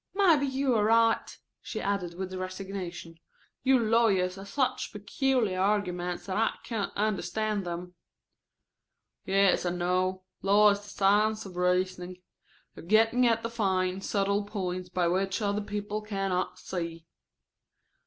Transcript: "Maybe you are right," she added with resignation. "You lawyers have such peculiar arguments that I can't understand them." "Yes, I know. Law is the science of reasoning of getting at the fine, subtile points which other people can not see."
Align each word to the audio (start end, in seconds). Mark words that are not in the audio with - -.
"Maybe 0.15 0.47
you 0.47 0.73
are 0.73 0.83
right," 0.85 1.37
she 1.61 1.79
added 1.79 2.15
with 2.15 2.33
resignation. 2.33 3.19
"You 3.61 3.77
lawyers 3.77 4.33
have 4.33 4.47
such 4.47 4.91
peculiar 4.91 5.59
arguments 5.59 6.25
that 6.25 6.37
I 6.37 6.53
can't 6.63 6.91
understand 6.95 7.67
them." 7.67 7.93
"Yes, 9.25 9.63
I 9.63 9.69
know. 9.69 10.23
Law 10.41 10.71
is 10.71 10.79
the 10.81 10.89
science 10.89 11.45
of 11.45 11.55
reasoning 11.55 12.23
of 12.75 12.87
getting 12.87 13.27
at 13.27 13.43
the 13.43 13.49
fine, 13.51 14.01
subtile 14.01 14.45
points 14.45 14.89
which 14.91 15.39
other 15.39 15.61
people 15.61 16.01
can 16.01 16.29
not 16.31 16.57
see." 16.57 17.05